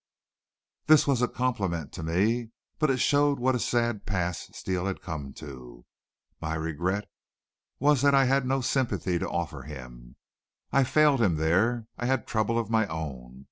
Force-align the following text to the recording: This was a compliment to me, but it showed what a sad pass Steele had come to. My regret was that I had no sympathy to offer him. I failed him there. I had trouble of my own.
This 0.87 1.05
was 1.05 1.21
a 1.21 1.27
compliment 1.27 1.91
to 1.93 2.01
me, 2.01 2.49
but 2.79 2.89
it 2.89 2.97
showed 2.97 3.37
what 3.37 3.53
a 3.53 3.59
sad 3.59 4.07
pass 4.07 4.49
Steele 4.51 4.87
had 4.87 4.99
come 4.99 5.31
to. 5.33 5.85
My 6.41 6.55
regret 6.55 7.07
was 7.79 8.01
that 8.01 8.15
I 8.15 8.25
had 8.25 8.43
no 8.47 8.61
sympathy 8.61 9.19
to 9.19 9.29
offer 9.29 9.61
him. 9.61 10.15
I 10.71 10.85
failed 10.85 11.21
him 11.21 11.35
there. 11.35 11.85
I 11.99 12.07
had 12.07 12.25
trouble 12.25 12.57
of 12.57 12.67
my 12.67 12.87
own. 12.87 13.39